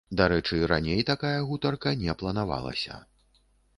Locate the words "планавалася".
2.23-3.01